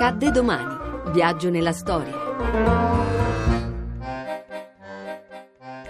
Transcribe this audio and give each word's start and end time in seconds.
Accadde 0.00 0.30
domani. 0.30 1.10
Viaggio 1.10 1.50
nella 1.50 1.72
storia. 1.72 2.12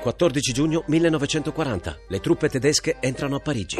14 0.00 0.52
giugno 0.54 0.82
1940. 0.86 1.98
Le 2.08 2.20
truppe 2.20 2.48
tedesche 2.48 2.96
entrano 3.00 3.36
a 3.36 3.40
Parigi. 3.40 3.76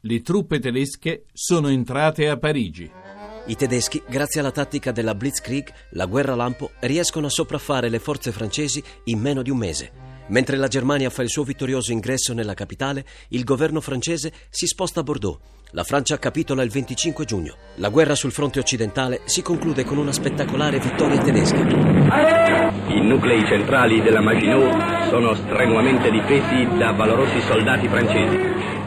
Le 0.00 0.20
truppe 0.20 0.60
tedesche 0.60 1.24
sono 1.32 1.68
entrate 1.68 2.28
a 2.28 2.36
Parigi. 2.36 2.92
I 3.46 3.56
tedeschi, 3.56 4.02
grazie 4.06 4.40
alla 4.40 4.52
tattica 4.52 4.92
della 4.92 5.14
Blitzkrieg, 5.14 5.72
la 5.92 6.04
guerra 6.04 6.34
lampo, 6.34 6.72
riescono 6.80 7.28
a 7.28 7.30
sopraffare 7.30 7.88
le 7.88 8.00
forze 8.00 8.32
francesi 8.32 8.84
in 9.04 9.18
meno 9.18 9.40
di 9.40 9.48
un 9.48 9.56
mese. 9.56 10.03
Mentre 10.28 10.56
la 10.56 10.68
Germania 10.68 11.10
fa 11.10 11.22
il 11.22 11.28
suo 11.28 11.44
vittorioso 11.44 11.92
ingresso 11.92 12.32
nella 12.32 12.54
capitale, 12.54 13.04
il 13.28 13.44
governo 13.44 13.80
francese 13.80 14.32
si 14.48 14.66
sposta 14.66 15.00
a 15.00 15.02
Bordeaux. 15.02 15.38
La 15.72 15.82
Francia 15.82 16.18
capitola 16.18 16.62
il 16.62 16.70
25 16.70 17.24
giugno. 17.24 17.56
La 17.76 17.88
guerra 17.88 18.14
sul 18.14 18.30
fronte 18.30 18.60
occidentale 18.60 19.22
si 19.24 19.42
conclude 19.42 19.84
con 19.84 19.98
una 19.98 20.12
spettacolare 20.12 20.78
vittoria 20.78 21.20
tedesca. 21.20 21.58
I 21.58 23.00
nuclei 23.00 23.44
centrali 23.44 24.00
della 24.00 24.20
Maginot 24.20 25.08
sono 25.08 25.34
strenuamente 25.34 26.10
difesi 26.10 26.68
da 26.78 26.92
valorosi 26.92 27.40
soldati 27.40 27.88
francesi. 27.88 28.83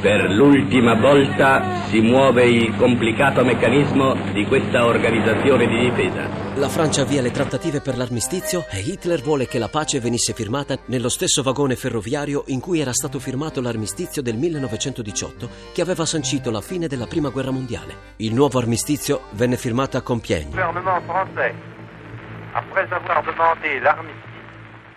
Per 0.00 0.30
l'ultima 0.30 0.94
volta 0.94 1.86
si 1.88 2.00
muove 2.00 2.44
il 2.44 2.76
complicato 2.76 3.44
meccanismo 3.44 4.14
di 4.32 4.46
questa 4.46 4.84
organizzazione 4.84 5.66
di 5.66 5.90
difesa. 5.90 6.28
La 6.54 6.68
Francia 6.68 7.02
avvia 7.02 7.20
le 7.20 7.32
trattative 7.32 7.80
per 7.80 7.96
l'armistizio 7.96 8.64
e 8.70 8.78
Hitler 8.78 9.20
vuole 9.20 9.48
che 9.48 9.58
la 9.58 9.66
pace 9.66 9.98
venisse 9.98 10.34
firmata 10.34 10.78
nello 10.86 11.08
stesso 11.08 11.42
vagone 11.42 11.74
ferroviario 11.74 12.44
in 12.46 12.60
cui 12.60 12.78
era 12.78 12.92
stato 12.92 13.18
firmato 13.18 13.60
l'armistizio 13.60 14.22
del 14.22 14.36
1918 14.36 15.48
che 15.72 15.82
aveva 15.82 16.06
sancito 16.06 16.52
la 16.52 16.60
fine 16.60 16.86
della 16.86 17.06
Prima 17.06 17.30
Guerra 17.30 17.50
Mondiale. 17.50 18.14
Il 18.18 18.34
nuovo 18.34 18.60
armistizio 18.60 19.22
venne 19.32 19.56
firmato 19.56 19.96
a 19.96 20.02
Compiègne. 20.02 20.54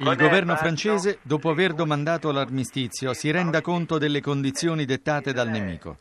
Il 0.04 0.16
governo 0.16 0.56
francese, 0.56 1.20
dopo 1.22 1.52
aver 1.52 1.74
domandato 1.74 2.32
l'armistizio, 2.32 3.14
si 3.14 3.30
renda 3.30 3.62
conto 3.62 4.00
delle 4.00 4.20
condizioni 4.20 4.84
dettate 4.84 5.32
dal 5.32 5.48
nemico. 5.48 6.00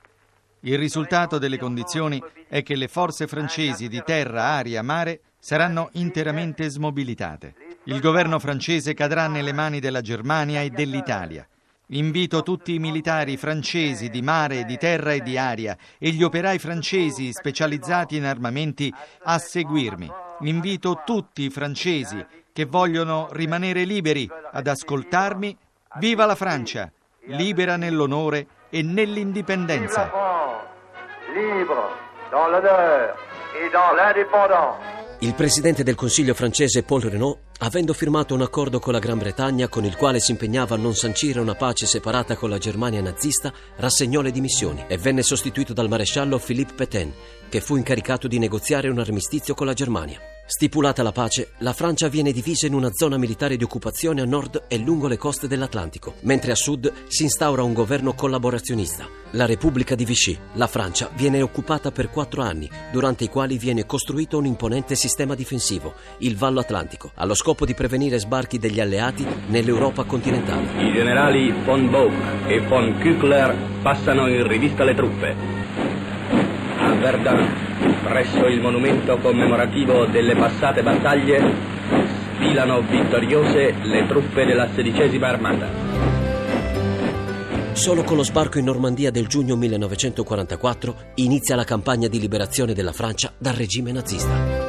Il 0.61 0.79
risultato 0.79 1.37
delle 1.37 1.59
condizioni 1.59 2.19
è 2.49 2.63
che 2.63 2.77
le 2.77 2.89
forze 2.89 3.27
francesi 3.27 3.89
di 3.89 4.03
terra, 4.03 4.45
aria, 4.45 4.83
mare 4.83 5.21
saranno 5.39 5.91
interamente 5.93 6.67
smobilitate. 6.71 7.55
Il 7.85 8.01
governo 8.01 8.39
francese 8.39 8.95
cadrà 8.95 9.27
nelle 9.27 9.53
mani 9.53 9.81
della 9.81 10.01
Germania 10.01 10.63
e 10.63 10.71
dell'Italia. 10.71 11.47
Invito 11.89 12.43
tutti 12.43 12.73
i 12.73 12.79
militari 12.79 13.37
francesi 13.37 14.09
di 14.09 14.23
mare, 14.23 14.65
di 14.65 14.79
terra 14.79 15.13
e 15.13 15.21
di 15.21 15.37
aria 15.37 15.77
e 15.99 16.09
gli 16.11 16.23
operai 16.23 16.59
francesi 16.59 17.35
specializzati 17.35 18.17
in 18.17 18.25
armamenti 18.25 18.91
a 19.25 19.37
seguirmi. 19.37 20.30
Invito 20.43 21.03
tutti 21.05 21.43
i 21.43 21.51
francesi 21.51 22.25
che 22.53 22.65
vogliono 22.65 23.29
rimanere 23.33 23.85
liberi 23.85 24.29
ad 24.53 24.67
ascoltarmi. 24.67 25.57
Viva 25.97 26.25
la 26.25 26.35
Francia, 26.35 26.91
libera 27.27 27.77
nell'onore 27.77 28.47
e 28.71 28.83
nell'indipendenza. 28.83 30.11
Libre 31.35 31.91
dans 32.31 32.49
l'honneur 32.49 33.17
et 33.61 33.71
dans 33.71 33.93
l'indépendance. 33.95 34.90
Il 35.23 35.35
presidente 35.35 35.83
del 35.83 35.97
Consiglio 35.97 36.33
francese 36.33 36.83
Paul 36.83 37.03
Renault, 37.03 37.41
avendo 37.59 37.93
firmato 37.93 38.33
un 38.33 38.41
accordo 38.41 38.79
con 38.79 38.95
la 38.95 38.99
Gran 38.99 39.19
Bretagna 39.19 39.69
con 39.69 39.85
il 39.85 39.95
quale 39.95 40.19
si 40.19 40.31
impegnava 40.31 40.77
a 40.77 40.79
non 40.79 40.95
sancire 40.95 41.41
una 41.41 41.55
pace 41.55 41.85
separata 41.85 42.37
con 42.37 42.49
la 42.49 42.57
Germania 42.57 43.03
nazista, 43.03 43.53
rassegnò 43.77 44.23
le 44.23 44.31
dimissioni 44.31 44.83
e 44.89 44.97
venne 44.97 45.23
sostituito 45.23 45.75
dal 45.75 45.91
maresciallo 45.91 46.39
Philippe 46.39 46.73
Pétain, 46.73 47.13
che 47.51 47.61
fu 47.61 47.77
incaricato 47.77 48.29
di 48.29 48.39
negoziare 48.39 48.89
un 48.89 48.99
armistizio 48.99 49.53
con 49.53 49.67
la 49.67 49.75
Germania. 49.75 50.19
Stipulata 50.53 51.05
la 51.05 51.13
pace, 51.13 51.53
la 51.59 51.73
Francia 51.73 52.09
viene 52.09 52.33
divisa 52.33 52.67
in 52.67 52.75
una 52.75 52.91
zona 52.93 53.17
militare 53.17 53.57
di 53.57 53.63
occupazione 53.63 54.21
a 54.21 54.25
nord 54.25 54.65
e 54.67 54.79
lungo 54.79 55.07
le 55.07 55.17
coste 55.17 55.47
dell'Atlantico, 55.47 56.15
mentre 56.23 56.51
a 56.51 56.57
sud 56.57 56.93
si 57.07 57.23
instaura 57.23 57.63
un 57.63 57.73
governo 57.73 58.15
collaborazionista. 58.15 59.07
La 59.35 59.47
Repubblica 59.47 59.95
di 59.95 60.05
Vichy, 60.05 60.37
la 60.55 60.67
Francia, 60.67 61.09
viene 61.15 61.41
occupata 61.41 61.93
per 61.93 62.11
quattro 62.11 62.43
anni, 62.43 62.69
durante 62.91 63.23
i 63.23 63.29
quali 63.29 63.59
viene 63.59 63.87
costruito 63.87 64.39
un 64.39 64.47
imponente 64.47 64.97
sistema 64.97 65.37
difensivo, 65.37 65.95
il 66.19 66.37
Vallo 66.37 66.59
Atlantico, 66.59 67.13
allo 67.15 67.35
scopo 67.35 67.65
di 67.65 67.75
prevenire 67.75 68.19
sbarchi 68.19 68.59
degli 68.59 68.81
alleati 68.81 69.25
nell'Europa 69.47 70.03
continentale. 70.03 70.83
I 70.85 70.93
generali 70.93 71.53
von 71.65 71.89
Bock 71.89 72.49
e 72.49 72.59
von 72.59 72.99
Küchler 72.99 73.55
passano 73.83 74.27
in 74.27 74.45
rivista 74.49 74.83
le 74.83 74.95
truppe. 74.97 75.60
Verdun, 77.01 77.49
presso 78.05 78.47
il 78.47 78.61
monumento 78.61 79.17
commemorativo 79.17 80.05
delle 80.05 80.37
passate 80.37 80.83
battaglie, 80.83 81.41
sfilano 82.37 82.83
vittoriose 82.83 83.75
le 83.83 84.07
truppe 84.07 84.45
della 84.45 84.69
sedicesima 84.75 85.29
armata. 85.29 85.67
Solo 87.73 88.03
con 88.03 88.19
lo 88.19 88.23
sbarco 88.23 88.59
in 88.59 88.67
Normandia 88.67 89.11
del 89.11 89.29
giugno 89.29 89.57
1944 89.57 90.97
inizia 91.15 91.57
la 91.57 91.65
campagna 91.65 92.07
di 92.07 92.21
liberazione 92.21 92.75
della 92.75 92.93
Francia 92.93 93.33
dal 93.39 93.55
regime 93.55 93.93
nazista. 93.93 94.69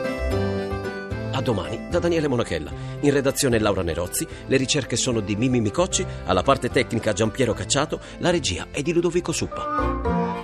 A 1.34 1.42
domani 1.42 1.88
da 1.90 2.00
Daniele 2.00 2.30
Monachella. 2.30 2.72
In 3.02 3.12
redazione 3.12 3.59
Laura 3.59 3.81
Nerozzi, 3.81 4.25
le 4.48 4.56
ricerche 4.56 4.96
sono 4.96 5.19
di 5.19 5.36
Mimmi 5.36 5.59
Micocci, 5.59 6.06
alla 6.25 6.44
parte 6.44 6.69
tecnica 6.69 7.12
Giampiero 7.12 7.52
Cacciato, 7.52 8.00
la 8.19 8.30
regia 8.30 8.68
è 8.72 8.81
di 8.81 8.94
Ludovico 8.94 9.34
Suppa. 9.34 10.21